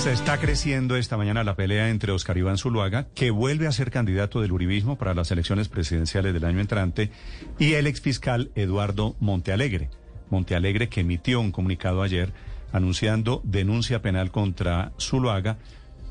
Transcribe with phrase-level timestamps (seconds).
[0.00, 3.90] Se está creciendo esta mañana la pelea entre Oscar Iván Zuluaga, que vuelve a ser
[3.90, 7.10] candidato del uribismo para las elecciones presidenciales del año entrante,
[7.58, 9.90] y el exfiscal Eduardo Montealegre.
[10.30, 12.32] Montealegre que emitió un comunicado ayer
[12.72, 15.58] anunciando denuncia penal contra Zuluaga.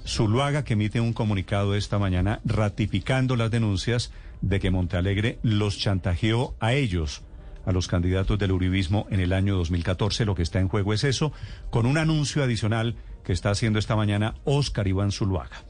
[0.05, 4.11] Zuluaga que emite un comunicado esta mañana ratificando las denuncias
[4.41, 7.23] de que Montealegre los chantajeó a ellos
[7.65, 10.25] a los candidatos del Uribismo en el año 2014.
[10.25, 11.31] Lo que está en juego es eso,
[11.71, 15.63] con un anuncio adicional que está haciendo esta mañana Oscar Iván Zuluaga.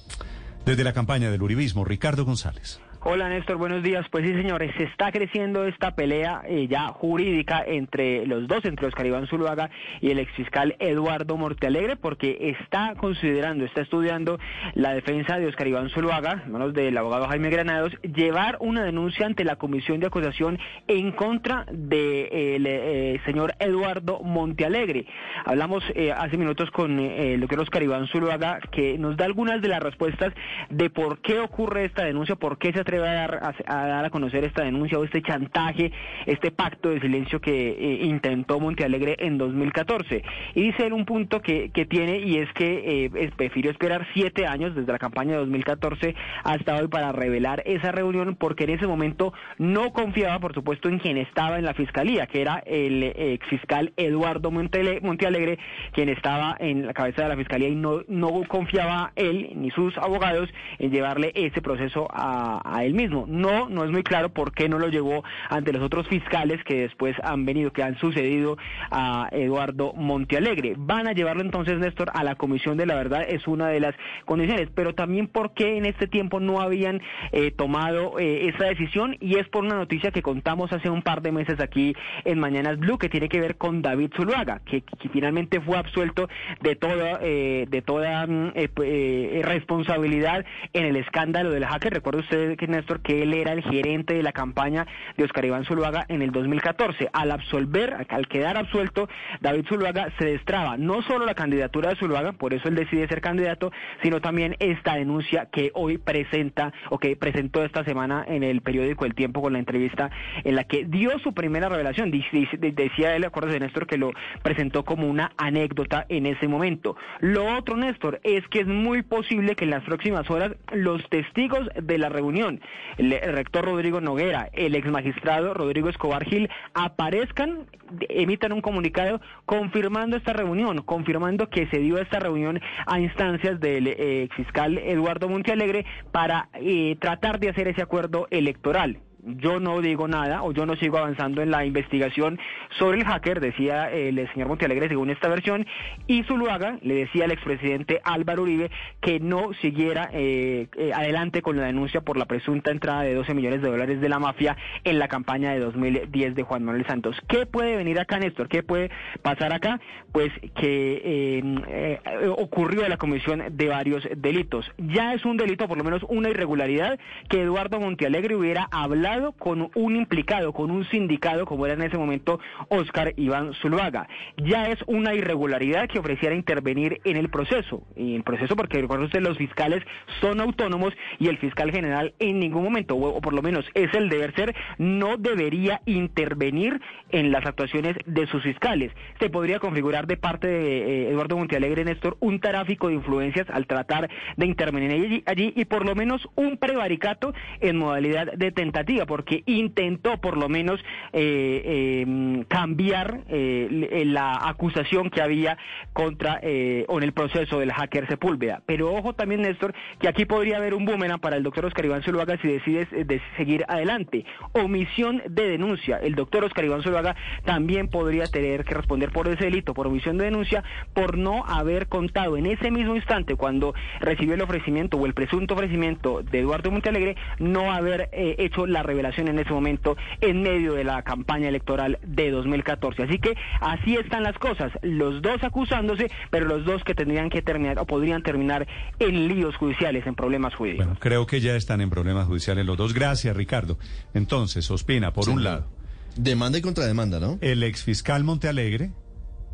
[0.65, 2.79] Desde la campaña del Uribismo, Ricardo González.
[3.01, 4.05] Hola Néstor, buenos días.
[4.11, 8.87] Pues sí, señores, se está creciendo esta pelea eh, ya jurídica entre los dos, entre
[8.87, 9.69] Oscar Iván Zuluaga
[10.01, 14.37] y el exfiscal Eduardo Mortealegre, porque está considerando, está estudiando
[14.73, 19.45] la defensa de Oscar Iván Zuluaga, manos del abogado Jaime Granados, llevar una denuncia ante
[19.45, 20.59] la comisión de acusación
[20.89, 25.05] en contra del de, eh, señor Eduardo Montealegre.
[25.45, 29.61] Hablamos eh, hace minutos con eh, el doctor Oscar Iván Zuluaga, que nos da algunas
[29.61, 30.33] de las respuestas
[30.69, 34.63] de por qué ocurre esta denuncia, por qué se atreve a dar a, conocer esta
[34.63, 35.91] denuncia o este chantaje,
[36.25, 40.23] este pacto de silencio que eh, intentó Montealegre en 2014.
[40.55, 44.47] Y dice él un punto que, que tiene y es que eh, prefirió esperar siete
[44.47, 48.87] años desde la campaña de 2014 hasta hoy para revelar esa reunión porque en ese
[48.87, 53.45] momento no confiaba, por supuesto, en quien estaba en la fiscalía, que era el ex
[53.47, 55.59] fiscal Eduardo Montealegre,
[55.91, 59.95] quien estaba en la cabeza de la fiscalía y no, no confiaba él ni sus
[59.97, 63.25] abogados en llevarle ese proceso a él mismo.
[63.27, 66.81] No, no es muy claro por qué no lo llevó ante los otros fiscales que
[66.81, 68.57] después han venido, que han sucedido
[68.91, 70.75] a Eduardo Montealegre.
[70.77, 73.95] Van a llevarlo entonces, Néstor, a la Comisión de la Verdad, es una de las
[74.25, 79.17] condiciones, pero también por qué en este tiempo no habían eh, tomado eh, esa decisión
[79.19, 82.77] y es por una noticia que contamos hace un par de meses aquí en Mañanas
[82.77, 86.29] Blue que tiene que ver con David Zuluaga, que, finalmente fue absuelto
[86.61, 91.93] de toda, eh, de toda mm, eh, eh, responsabilidad en el escándalo del hacker.
[91.93, 94.85] Recuerda usted que Néstor, que él era el gerente de la campaña
[95.17, 97.09] de Oscar Iván Zuluaga en el 2014.
[97.13, 99.09] Al absolver, al quedar absuelto,
[99.41, 103.21] David Zuluaga se destraba no solo la candidatura de Zuluaga, por eso él decide ser
[103.21, 103.71] candidato,
[104.01, 109.05] sino también esta denuncia que hoy presenta o que presentó esta semana en el periódico
[109.05, 110.09] El Tiempo con la entrevista
[110.43, 112.11] en la que dio su primera revelación.
[112.11, 114.11] Decía él, acuerdo de Néstor, que lo
[114.43, 116.95] presentó como una anécdota en ese momento.
[117.19, 121.69] Lo otro, Néstor, es que es muy posible que en las próximas horas los testigos
[121.81, 122.58] de la reunión
[122.97, 127.67] el, rector Rodrigo Noguera, el ex magistrado Rodrigo Escobar Gil, aparezcan,
[128.09, 133.87] emitan un comunicado confirmando esta reunión, confirmando que se dio esta reunión a instancias del
[133.87, 139.81] eh, ex fiscal Eduardo Montealegre para eh, tratar de hacer ese acuerdo electoral yo no
[139.81, 142.39] digo nada o yo no sigo avanzando en la investigación
[142.77, 145.65] sobre el hacker, decía el señor Montealegre según esta versión,
[146.07, 148.71] y Zuluaga le decía al expresidente Álvaro Uribe
[149.01, 153.33] que no siguiera eh, eh, adelante con la denuncia por la presunta entrada de 12
[153.33, 157.17] millones de dólares de la mafia en la campaña de 2010 de Juan Manuel Santos.
[157.27, 158.47] ¿Qué puede venir acá, Néstor?
[158.47, 158.89] ¿Qué puede
[159.21, 159.79] pasar acá?
[160.11, 164.69] Pues que eh, ocurrió la comisión de varios delitos.
[164.77, 166.99] Ya es un delito, por lo menos una irregularidad,
[167.29, 171.97] que Eduardo Montealegre hubiera hablado con un implicado, con un sindicado, como era en ese
[171.97, 174.07] momento Oscar Iván Zuluaga.
[174.37, 179.05] Ya es una irregularidad que ofreciera intervenir en el proceso, en el proceso porque recuerden
[179.05, 179.83] ustedes, los fiscales
[180.21, 184.09] son autónomos y el fiscal general en ningún momento, o, por lo menos es el
[184.09, 186.79] deber ser, no debería intervenir
[187.11, 188.91] en las actuaciones de sus fiscales.
[189.19, 193.65] Se podría configurar de parte de eh, Eduardo Montealegre, Néstor, un tráfico de influencias al
[193.65, 199.43] tratar de intervenir allí y por lo menos un prevaricato en modalidad de tentativa porque
[199.45, 200.79] intentó por lo menos
[201.13, 205.57] eh, em, cambiar eh, la acusación que había
[205.93, 208.61] contra eh, o en el proceso del hacker Sepúlveda.
[208.65, 212.03] Pero ojo también, Néstor, que aquí podría haber un boomerang para el doctor Oscar Iván
[212.03, 214.25] Zuluaga si decide de seguir adelante.
[214.53, 215.97] Omisión de denuncia.
[215.97, 220.17] El doctor Oscar Iván Zuluaga también podría tener que responder por ese delito, por omisión
[220.17, 225.05] de denuncia, por no haber contado en ese mismo instante cuando recibió el ofrecimiento o
[225.05, 230.41] el presunto ofrecimiento de Eduardo Montalegre, no haber hecho la revelación en ese momento en
[230.41, 233.03] medio de la campaña electoral de 2014.
[233.03, 237.41] Así que así están las cosas, los dos acusándose, pero los dos que tendrían que
[237.41, 238.67] terminar o podrían terminar
[238.99, 240.85] en líos judiciales, en problemas jurídicos.
[240.85, 242.93] Bueno, creo que ya están en problemas judiciales los dos.
[242.93, 243.77] Gracias, Ricardo.
[244.13, 245.67] Entonces, Ospina, por un lado.
[246.15, 247.37] Demanda y contrademanda, ¿no?
[247.41, 248.91] El exfiscal Montealegre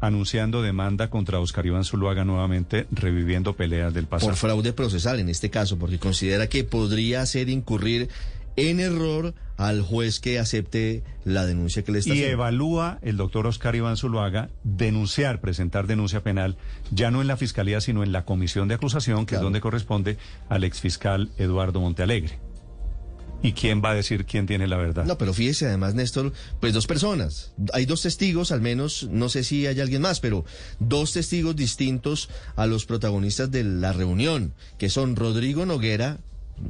[0.01, 4.31] anunciando demanda contra Oscar Iván Zuluaga nuevamente, reviviendo peleas del pasado.
[4.31, 8.09] Por fraude procesal en este caso, porque considera que podría hacer incurrir
[8.57, 12.33] en error al juez que acepte la denuncia que le está y haciendo.
[12.33, 16.57] evalúa el doctor Oscar Iván Zuluaga denunciar, presentar denuncia penal,
[16.91, 19.41] ya no en la fiscalía, sino en la comisión de acusación, que Claro.
[19.41, 20.17] es donde corresponde
[20.49, 22.39] al exfiscal Eduardo Montealegre.
[23.43, 25.05] ¿Y quién va a decir quién tiene la verdad?
[25.05, 27.53] No, pero fíjese además, Néstor, pues dos personas.
[27.73, 30.45] Hay dos testigos, al menos, no sé si hay alguien más, pero
[30.79, 36.19] dos testigos distintos a los protagonistas de la reunión, que son Rodrigo Noguera.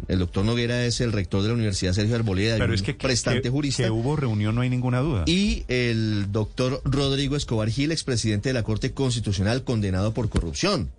[0.07, 3.43] El doctor Noguera es el rector de la Universidad Sergio Arboleda, Pero es que, prestante
[3.43, 3.83] que- jurista.
[3.83, 5.23] que hubo reunión, no hay ninguna duda.
[5.27, 10.89] Y el doctor Rodrigo Escobar Gil, expresidente de la Corte Constitucional, condenado por corrupción.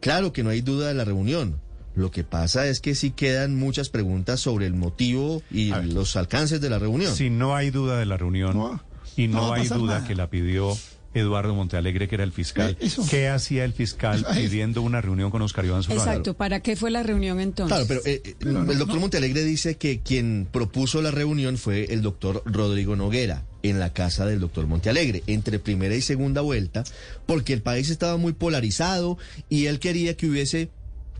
[0.00, 1.60] Claro que no hay duda de la reunión.
[1.96, 6.60] Lo que pasa es que sí quedan muchas preguntas sobre el motivo y los alcances
[6.60, 7.14] de la reunión.
[7.14, 8.82] Si no hay duda de la reunión No,
[9.16, 10.06] y no, hay duda nada.
[10.08, 10.76] que la pidió
[11.14, 13.06] Eduardo Montealegre, que era el fiscal, Eh, eso.
[13.08, 16.10] ¿qué hacía el fiscal pidiendo una reunión con Oscar Iván Zuluaga?
[16.10, 17.74] Exacto, ¿para qué fue la reunión entonces?
[17.74, 19.00] Claro, pero, eh, eh, no, el doctor no.
[19.02, 24.26] Montealegre dice que quien propuso la reunión fue el doctor Rodrigo Noguera en la casa
[24.26, 26.84] del doctor Montealegre, entre primera y segunda vuelta,
[27.26, 29.16] porque el país estaba muy polarizado
[29.48, 30.68] y él quería que hubiese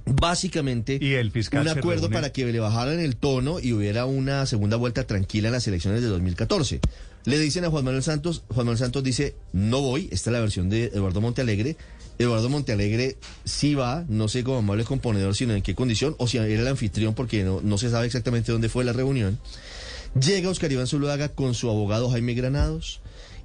[0.06, 4.46] básicamente Y el fiscal un acuerdo para que le bajaran el tono y hubiera una
[4.46, 6.80] segunda vuelta tranquila en las elecciones de 2014.
[7.24, 10.40] Le dicen a Juan Manuel Santos, Juan Manuel Santos dice, no voy, esta es la
[10.40, 11.76] versión de Eduardo Montealegre.
[12.18, 16.36] Eduardo Montealegre sí va, no sé como amable componedor, sino en qué condición, o si
[16.36, 19.38] era el anfitrión, porque no, no se sabe exactamente dónde fue la reunión.
[20.20, 23.00] Llega Oscar Iván Zuluaga con su abogado Jaime Granados,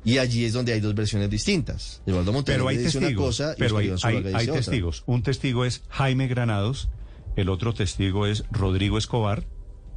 [0.06, 2.02] y allí es donde hay dos versiones distintas.
[2.06, 3.26] Eduardo Montealegre Pero hay dice una testigos.
[3.38, 3.90] cosa y pero hay,
[4.34, 4.54] hay- otra.
[4.56, 5.04] testigos.
[5.06, 6.90] Un testigo es Jaime Granados,
[7.36, 9.44] el otro testigo es Rodrigo Escobar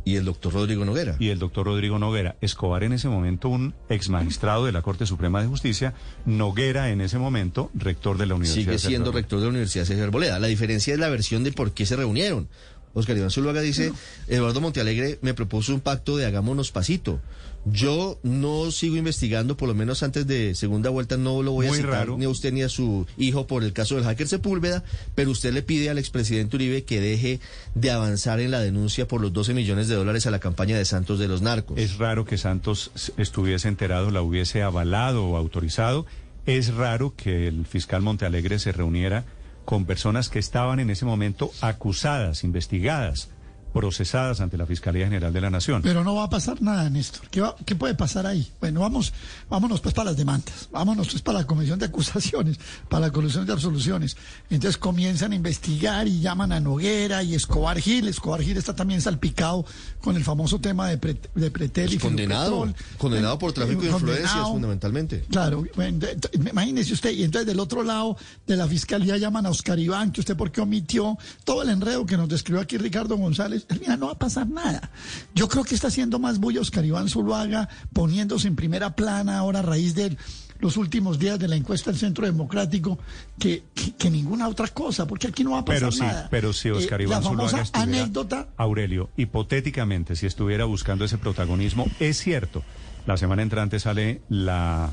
[0.04, 1.14] Y el doctor Rodrigo Noguera.
[1.20, 2.36] y el doctor Rodrigo Noguera.
[2.40, 5.94] Escobar en ese momento un ex magistrado de la Corte Suprema de Justicia,
[6.26, 8.62] Noguera en ese momento rector de la Universidad.
[8.64, 10.38] Sigue de siendo rector de la Universidad Sergio Arboleda.
[10.40, 12.48] La diferencia es la versión de por qué se reunieron.
[12.94, 13.92] Oscar Iván Zuluaga dice,
[14.28, 17.20] Eduardo Montealegre me propuso un pacto de hagámonos pasito.
[17.64, 21.72] Yo no sigo investigando, por lo menos antes de segunda vuelta no lo voy a
[21.72, 22.18] citar raro.
[22.18, 24.82] ni a usted ni a su hijo por el caso del hacker Sepúlveda,
[25.14, 27.38] pero usted le pide al expresidente Uribe que deje
[27.76, 30.84] de avanzar en la denuncia por los 12 millones de dólares a la campaña de
[30.84, 31.78] Santos de los narcos.
[31.78, 36.04] Es raro que Santos estuviese enterado, la hubiese avalado o autorizado.
[36.46, 39.24] Es raro que el fiscal Montealegre se reuniera
[39.64, 43.30] con personas que estaban en ese momento acusadas, investigadas,
[43.72, 45.82] procesadas ante la Fiscalía General de la Nación.
[45.82, 47.28] Pero no va a pasar nada, Néstor.
[47.30, 48.50] ¿Qué, va- qué puede pasar ahí?
[48.60, 49.12] Bueno, vamos,
[49.48, 52.58] vámonos pues para las demandas, vámonos pues para la comisión de acusaciones,
[52.88, 54.16] para la comisión de absoluciones.
[54.50, 58.08] Entonces comienzan a investigar y llaman a Noguera y Escobar Gil.
[58.08, 59.64] Escobar Gil está también salpicado
[60.00, 62.98] con el famoso tema de, pre- de Pretel y Pues condenado, Filopetrol.
[62.98, 64.52] condenado por tráfico de Eh, influencias condenado.
[64.52, 65.24] fundamentalmente.
[65.30, 68.16] Claro, bueno, de- de- imagínese usted, y entonces del otro lado
[68.46, 72.04] de la fiscalía llaman a Oscar Iván, que usted por qué omitió todo el enredo
[72.06, 73.61] que nos describió aquí Ricardo González.
[73.80, 74.90] Mira, no va a pasar nada.
[75.34, 79.60] Yo creo que está haciendo más bulla Oscar Iván Zuluaga, poniéndose en primera plana ahora
[79.60, 80.16] a raíz de
[80.60, 82.96] los últimos días de la encuesta del Centro Democrático,
[83.38, 86.28] que, que, que ninguna otra cosa, porque aquí no va a pasar Pero sí, nada.
[86.30, 91.86] pero si Oscar Eh, Iván La Zuluaga anécdota Aurelio, hipotéticamente, si estuviera buscando ese protagonismo,
[91.98, 92.62] es cierto,
[93.06, 94.90] la semana entrante sale la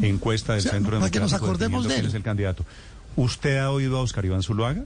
[0.00, 2.06] encuesta del O sea, Centro para que nos Democrático acordemos de él.
[2.06, 2.64] es el candidato.
[3.16, 4.84] ¿Usted ha oído a Oscar Iván Zuluaga?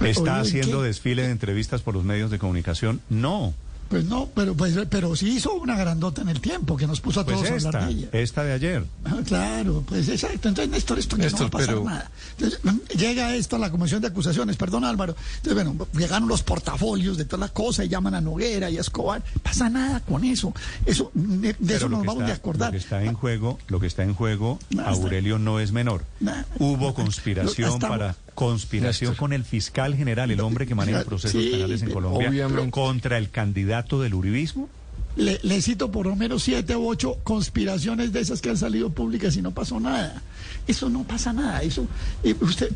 [0.00, 0.86] ¿Está ¿Oído de haciendo qué?
[0.88, 3.00] desfile de entrevistas por los medios de comunicación?
[3.10, 3.54] No.
[3.88, 7.22] Pues no, pero, pues, pero sí hizo una grandota en el tiempo que nos puso
[7.22, 8.08] a Pues todos a hablar esta, de ella.
[8.12, 8.84] esta de ayer.
[9.04, 10.48] Ah, Claro, pues exacto.
[10.48, 12.10] Entonces, Néstor, esto aquí no va Néstor, a pasar pero- nada.
[12.38, 15.16] Entonces, mm, llega esto a la Comisión de Acusaciones, perdón Álvaro.
[15.38, 18.80] Entonces, bueno, llegaron los portafolios de toda la cosa y llaman a Noguera y a
[18.80, 19.24] Escobar.
[19.42, 20.54] Pasa nada con eso.
[20.86, 22.68] Eso, mm, de, Pero eso nos vamos está- a acordar.
[22.68, 26.04] Lo que está en juego, lo que está en juego, Aurelio, no es menor.
[26.20, 26.46] Nada.
[26.60, 29.16] Hubo conspiración para conspiración Néstor.
[29.22, 32.70] con el fiscal general, el hombre que maneja Sí, procesos penales en Colombia, obviamente.
[32.70, 34.68] contra el candidato del uribismo.
[35.16, 38.90] Le, le cito por lo menos siete u ocho conspiraciones de esas que han salido
[38.90, 40.22] públicas y no pasó nada.
[40.66, 41.62] Eso no pasa nada.
[41.62, 41.86] Eso,
[42.22, 42.72] eh, usted,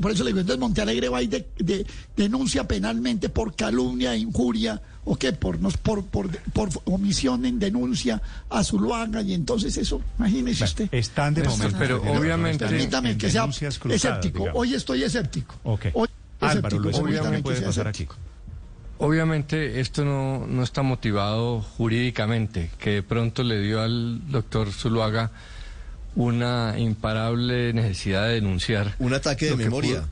[0.00, 1.86] por eso le digo, entonces Montealegre va y de- de-
[2.16, 7.58] denuncia penalmente por calumnia e injuria, o qué, por, nos, por, por, por omisión en
[7.58, 10.88] denuncia a Zuluaga, y entonces eso, imagínese usted.
[10.90, 11.76] Están de momento.
[11.78, 14.38] pero obviamente- en- Permítame en que sea cruzadas, escéptico.
[14.38, 14.60] digamos.
[14.60, 15.54] Hoy estoy escéptico.
[15.64, 15.86] Ok.
[15.92, 16.08] Hoy
[16.40, 18.06] Álvaro, escéptico, escucho, ¿qué permítame puede pasar aquí?
[18.98, 25.30] Obviamente esto no, no está motivado jurídicamente, que de pronto le dio al doctor Zuluaga
[26.14, 28.94] una imparable necesidad de denunciar.
[29.00, 30.00] Un ataque de memoria.
[30.02, 30.08] pudo-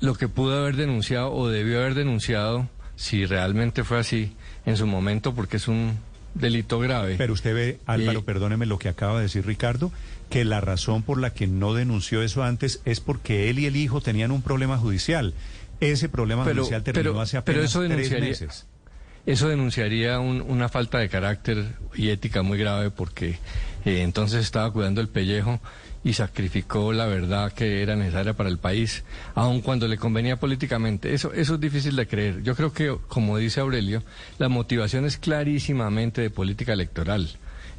[0.00, 4.34] lo que pudo haber denunciado o debió haber denunciado, si realmente fue así,
[4.66, 5.98] en su momento, porque es un
[6.34, 7.14] delito grave.
[7.16, 9.90] Pero usted ve, Álvaro, Y- perdóneme lo que acaba de decir Ricardo,
[10.28, 13.76] que la razón por la que no denunció eso antes es porque él y el
[13.76, 15.32] hijo tenían un problema judicial.
[15.80, 18.66] Ese problema Pero- judicial terminó pero- hace pero apenas eso tres denunciaría- meses.
[19.26, 21.64] Eso denunciaría un- una falta de carácter
[21.94, 23.38] y ética muy grave porque
[23.84, 25.60] eh, entonces estaba cuidando el pellejo
[26.04, 29.02] y sacrificó la verdad que era necesaria para el país,
[29.34, 31.12] aun cuando le convenía políticamente.
[31.14, 32.42] Eso, eso es difícil de creer.
[32.44, 34.02] Yo creo que, como dice Aurelio,
[34.38, 37.28] la motivación es clarísimamente de política electoral.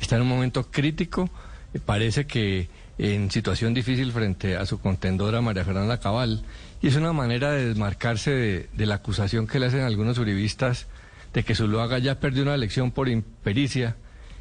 [0.02, 1.30] Está en un momento crítico,
[1.74, 6.44] eh, parece que en situación difícil frente a su contendora María Fernanda Cabal,
[6.82, 10.88] y es una manera de desmarcarse de, de la acusación que le hacen algunos uribistas
[11.34, 13.96] de que Zuluaga ya perdió una elección por impericia,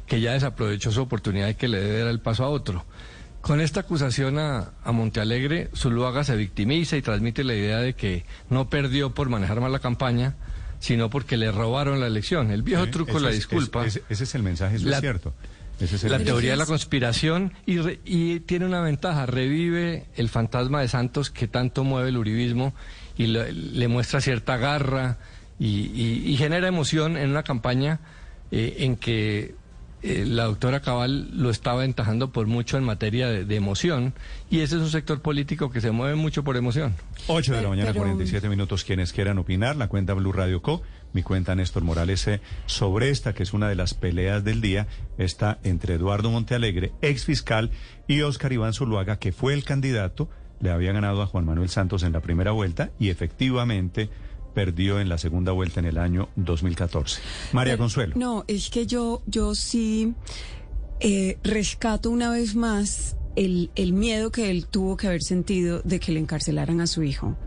[0.07, 2.85] que ya desaprovechó su oportunidad y que le debe dar el paso a otro.
[3.41, 8.25] Con esta acusación a, a Montealegre, Zuluaga se victimiza y transmite la idea de que
[8.49, 10.35] no perdió por manejar mal la campaña,
[10.79, 12.51] sino porque le robaron la elección.
[12.51, 13.85] El viejo Sí, truco, la es- disculpa.
[13.85, 15.33] Ese, ese es el mensaje, eso La- es cierto.
[15.79, 20.05] Ese es el La teoría de la conspiración y, re- y tiene una ventaja, revive
[20.15, 22.73] el fantasma de Santos que tanto mueve el uribismo
[23.17, 25.17] y le, le muestra cierta garra
[25.59, 27.99] y, y- y genera emoción en una campaña
[28.51, 29.53] eh, en que
[30.03, 34.13] eh, la doctora Cabal lo está aventajando por mucho en materia de, de emoción
[34.49, 36.93] y ese es un sector político que se mueve mucho por emoción.
[37.27, 38.83] 8 de la mañana, pero- 47 minutos.
[38.83, 40.81] Quienes quieran opinar, la cuenta Blue Radio Co.
[41.13, 44.87] Mi cuenta Néstor Morales eh, sobre esta, que es una de las peleas del día,
[45.17, 47.71] está entre Eduardo Montealegre, ex fiscal,
[48.07, 52.03] y Oscar Iván Zuluaga, que fue el candidato, le había ganado a Juan Manuel Santos
[52.03, 54.09] en la primera vuelta y efectivamente
[54.57, 57.21] perdió en la segunda vuelta en el año 2014.
[57.53, 58.13] María Pero- Consuelo.
[58.17, 60.15] No, es que yo, yo sí
[60.99, 65.99] eh, rescato una vez más el, el miedo que él tuvo que haber sentido de
[65.99, 67.37] que le encarcelaran a su hijo.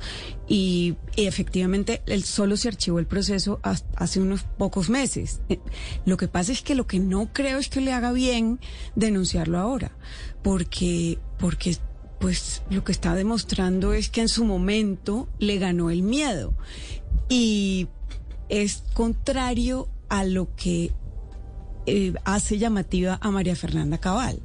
[0.47, 3.59] Y, y efectivamente, él solo se archivó el proceso
[3.97, 5.41] hace unos pocos meses.
[5.49, 5.59] Eh,
[6.07, 8.61] Lo que pasa es que lo que no creo es que le haga bien
[8.95, 9.91] denunciarlo ahora,
[10.45, 11.77] porque, porque
[12.21, 16.53] pues lo que está demostrando es que en su momento le ganó el miedo.
[17.29, 17.89] Y
[18.49, 20.93] es contrario a lo que
[21.87, 24.41] eh, hace llamativa a María Fernanda Cabal,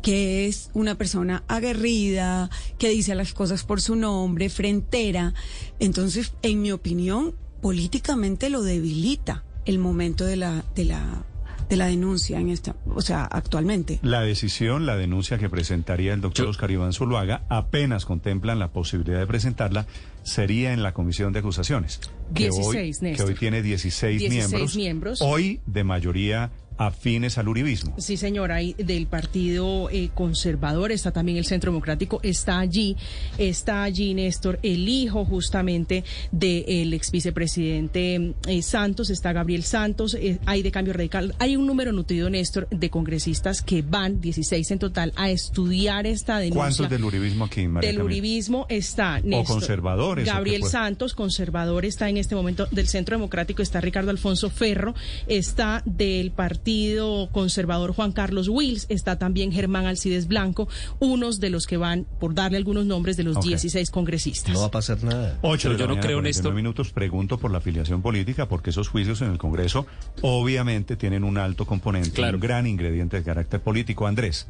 [0.00, 5.34] que es una persona aguerrida, que dice las cosas por su nombre, frentera.
[5.80, 11.26] Entonces, en mi opinión, políticamente lo debilita el momento de la, de la,
[11.68, 13.98] de la denuncia en esta, o sea, actualmente.
[14.02, 18.68] La decisión, la denuncia que presentaría el doctor Yo- Oscar Iván Zuluaga, apenas contemplan la
[18.68, 19.86] posibilidad de presentarla,
[20.22, 22.00] sería en la comisión de acusaciones.
[22.34, 23.26] que 16, hoy, que Néstor.
[23.28, 25.22] hoy tiene 16, 16 miembros, miembros.
[25.22, 27.94] Hoy de mayoría afines al uribismo.
[27.98, 32.96] Sí, señora, hay del Partido eh, Conservador, está también el Centro Democrático, está allí,
[33.36, 40.38] está allí Néstor, el hijo justamente del ex vicepresidente eh, Santos, está Gabriel Santos, eh,
[40.46, 44.78] hay de Cambio Radical, hay un número nutrido, Néstor, de congresistas que van, 16 en
[44.78, 46.60] total, a estudiar esta denuncia.
[46.60, 48.14] ¿Cuántos del uribismo aquí, María Del Camila?
[48.14, 49.56] uribismo está Néstor.
[49.56, 50.62] conservadores, ¿o qué Gabriel?
[50.62, 54.94] Santos, conservador, está en este momento del Centro Democrático, está Ricardo Alfonso Ferro,
[55.26, 56.67] está del Partido
[57.32, 62.34] Conservador Juan Carlos Wills, está también Germán Alcides Blanco, unos de los que van, por
[62.34, 63.44] darle algunos nombres, de los Ok.
[63.46, 64.52] 16 congresistas.
[64.52, 65.38] No va a pasar nada.
[65.42, 66.54] 8 de Pero la yo no creo, 49 Néstor.
[66.54, 66.90] minutos.
[66.90, 69.86] Pregunto por la afiliación política, porque esos juicios en el Congreso
[70.22, 72.36] obviamente tienen un alto componente, Claro.
[72.36, 74.06] un gran ingrediente de carácter político.
[74.06, 74.46] Andrés.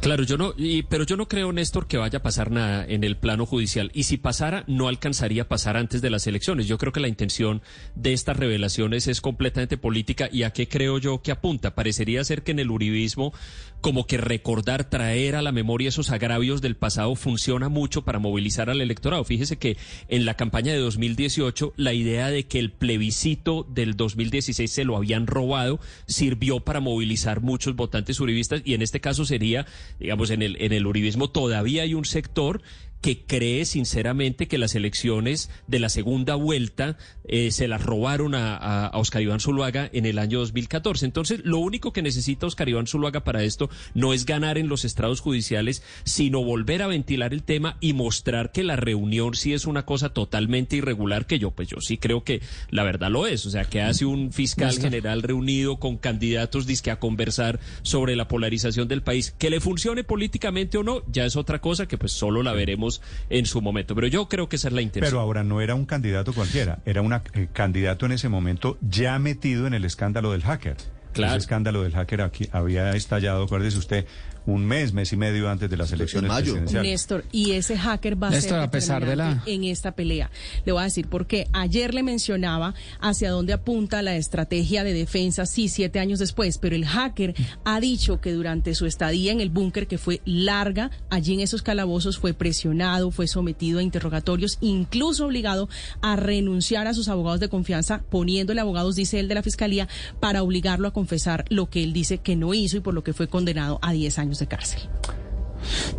[0.00, 3.04] Claro, yo no, y- pero yo no creo, Néstor, que vaya a pasar nada en
[3.04, 3.90] el plano judicial.
[3.94, 6.66] Y si pasara, no alcanzaría a pasar antes de las elecciones.
[6.66, 7.62] Yo creo que la intención
[7.94, 10.28] de estas revelaciones es completamente política.
[10.30, 11.74] ¿Y a qué creo yo que apunta?
[11.74, 13.32] Parecería ser que en el uribismo,
[13.80, 18.70] como que recordar, traer a la memoria esos agravios del pasado funciona mucho para movilizar
[18.70, 19.24] al electorado.
[19.24, 19.76] Fíjese que
[20.08, 24.96] en la campaña de 2018, la idea de que el plebiscito del 2016 se lo
[24.96, 29.66] habían robado sirvió para movilizar muchos votantes uribistas y en este caso sería,
[30.00, 32.62] digamos, en el, en el uribismo todavía hay un sector
[33.00, 36.96] que cree sinceramente que las elecciones de la segunda vuelta
[37.30, 41.04] eh, se las robaron a, a- a Oscar Iván Zuluaga en el año 2014.
[41.06, 44.84] Entonces, lo único que necesita Oscar Iván Zuluaga para esto no es ganar en los
[44.84, 49.66] estrados judiciales, sino volver a ventilar el tema y mostrar que la reunión sí es
[49.66, 52.40] una cosa totalmente irregular, que yo, pues yo sí creo que
[52.70, 53.46] la verdad lo es.
[53.46, 58.26] O sea, que hace un fiscal general reunido con candidatos disque a conversar sobre la
[58.26, 59.34] polarización del país.
[59.38, 62.87] Que le funcione políticamente o no, ya es otra cosa que pues solo la veremos
[63.30, 63.94] en su momento.
[63.94, 65.10] Pero yo creo que esa es la intención.
[65.10, 67.14] Pero ahora no era un candidato cualquiera, era un
[67.52, 70.76] candidato en ese momento ya metido en el escándalo del hacker.
[71.12, 71.32] Claro.
[71.32, 74.06] Ese escándalo del hacker aquí había estallado, acuérdese usted,
[74.48, 76.52] un mes, mes y medio antes de las elecciones mayo.
[76.52, 76.90] presidenciales.
[76.90, 80.30] Néstor, y ese hacker va a Néstor, ser a pesar de la- en esta pelea.
[80.64, 81.46] Le voy a decir por qué.
[81.52, 86.74] Ayer le mencionaba hacia dónde apunta la estrategia de defensa, sí, siete años después, pero
[86.76, 91.34] el hacker ha dicho que durante su estadía en el búnker, que fue larga, allí
[91.34, 95.68] en esos calabozos fue presionado, fue sometido a interrogatorios, incluso obligado
[96.00, 99.88] a renunciar a sus abogados de confianza, poniéndole abogados, dice él, de la fiscalía,
[100.20, 103.12] para obligarlo a confesar lo que él dice que no hizo y por lo que
[103.12, 104.88] fue condenado a 10 años de cárcel.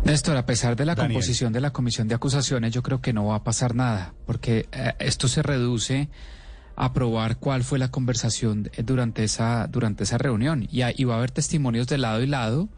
[0.04, 1.14] Néstor, a pesar de la Daniel.
[1.14, 4.68] composición de la comisión de acusaciones, yo creo que no va a pasar nada, porque
[4.72, 6.08] eh, esto se reduce
[6.76, 10.66] a probar cuál fue la conversación eh, durante esa, durante esa reunión.
[10.70, 12.68] Y, y va a haber testimonios de lado y lado.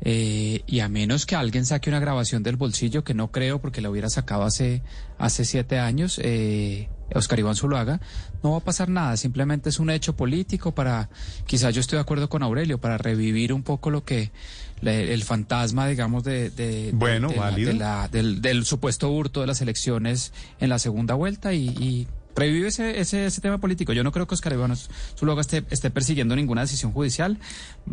[0.00, 3.80] Eh, y a menos que alguien saque una grabación del bolsillo, que no creo porque
[3.80, 4.82] la hubiera sacado hace,
[5.18, 8.00] hace siete años, eh, Oscar Iván Zuluaga,
[8.42, 11.08] no va a pasar nada, simplemente es un hecho político para,
[11.46, 14.30] quizás yo estoy de acuerdo con Aurelio, para revivir un poco lo que,
[14.80, 16.90] le- el fantasma, digamos, de, de-
[17.30, 21.68] Bueno, de la- del, del supuesto hurto de las elecciones en la segunda vuelta y,
[21.68, 23.92] y revive ese, ese, ese tema político.
[23.92, 24.74] Yo no creo que Oscar Iván
[25.18, 27.38] Zuluaga esté, esté persiguiendo ninguna decisión judicial,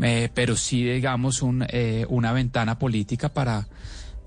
[0.02, 3.68] eh, pero sí, digamos, un, eh, una ventana política para,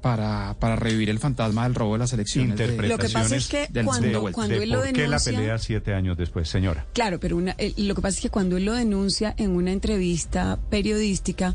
[0.00, 2.56] para, para revivir el fantasma del robo de las elecciones.
[2.58, 5.32] de- Lo que pasa es que cuando, cuando de él lo por qué la denuncia...
[5.32, 6.84] pelea siete años después, señora.
[6.92, 9.72] Claro, pero una, eh, lo que pasa es que cuando él lo denuncia en una
[9.72, 11.54] entrevista periodística,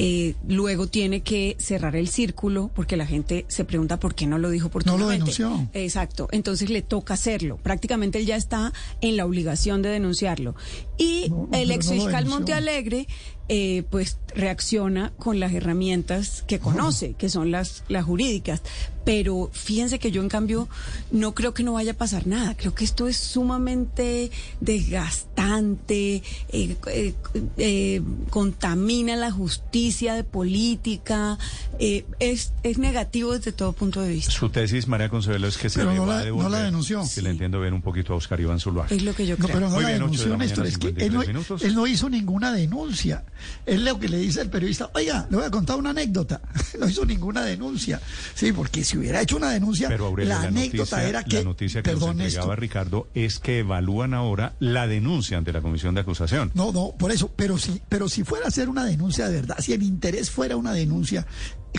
[0.00, 4.38] eh, luego tiene que cerrar el círculo porque la gente se pregunta por qué no
[4.38, 5.14] lo dijo oportunamente.
[5.14, 5.68] denunció.
[5.74, 6.28] Exacto.
[6.30, 7.56] Entonces le toca hacerlo.
[7.56, 10.54] Prácticamente él ya está en la obligación de denunciarlo.
[10.96, 12.38] Y No, el ex no lo fiscal denunció.
[12.38, 13.08] Montealegre,
[13.48, 18.62] eh, pues reacciona con las herramientas que conoce, que son las, las jurídicas.
[19.08, 20.68] Pero fíjense que yo, en cambio,
[21.10, 22.54] no creo que no vaya a pasar nada.
[22.58, 27.14] Creo que esto es sumamente desgastante, eh, eh,
[27.56, 31.38] eh, contamina la justicia de política,
[31.78, 34.30] eh, es, es negativo desde todo punto de vista.
[34.30, 36.50] Su tesis, María Consuelo, es que se Pero le no va la- a devolver.
[36.50, 37.02] no la denunció.
[37.06, 38.94] Si le entiendo bien un poquito a Oscar Iván Zuluaga.
[38.94, 39.56] Es lo que yo No, creo.
[39.56, 40.66] pero no Muy la bien, de denunció, la Néstor.
[40.66, 43.24] Es que él 53 no, él no hizo ninguna denuncia.
[43.64, 46.42] Él lo que le dice al periodista, oiga, le voy a contar una anécdota.
[46.78, 48.00] No hizo ninguna denuncia.
[48.34, 51.36] Sí, porque si hubiera hecho una denuncia, Pero Aurelio, la, la, anécdota noticia, era que...
[51.36, 52.60] la noticia que perdón, nos entregaba Néstor.
[52.60, 56.50] Ricardo es que evalúan ahora la denuncia ante la comisión de acusación.
[56.54, 59.56] No, no, por eso, pero si, pero si fuera a ser una denuncia de verdad,
[59.60, 61.26] si el interés fuera una denuncia,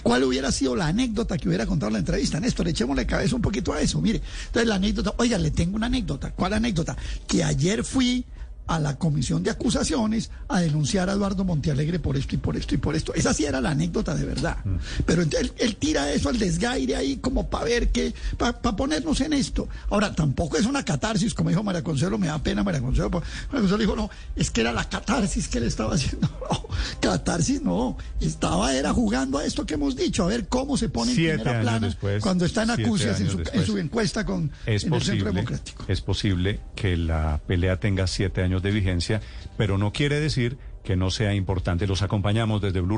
[0.03, 2.39] ¿cuál hubiera sido la anécdota que hubiera contado la entrevista?
[2.39, 4.01] Néstor, echémosle cabeza un poquito a eso.
[4.01, 6.31] Mire, entonces la anécdota, oiga, le tengo una anécdota.
[6.31, 6.96] ¿Cuál anécdota?
[7.27, 8.25] Que ayer fui
[8.70, 12.75] a la comisión de acusaciones a denunciar a Eduardo Montealegre por esto y por esto
[12.75, 13.14] y por esto.
[13.16, 14.58] Esa sí era la anécdota de verdad.
[15.05, 19.20] Pero ent- él, él tira eso al desgaire ahí como para ver que, para ponernos
[19.22, 19.68] en esto.
[19.90, 23.10] Ahora, tampoco es una catarsis, como dijo María Consuelo, me da pena María Consuelo.
[23.10, 26.27] María Consuelo dijo, no, es que era la catarsis que él estaba haciendo.
[26.51, 26.68] No,
[27.00, 31.12] catarsis no, estaba era jugando a esto que hemos dicho, a ver cómo se pone
[31.12, 33.77] en Siete primera años plana después, cuando está en acucias en años su, en su
[33.77, 35.86] encuesta con Es en el Centro posible, Democrático.
[35.88, 39.22] es posible que la pelea tenga siete de vigencia,
[39.57, 41.87] pero no quiere decir que no sea importante.
[41.87, 42.98] Los acompañamos desde Blue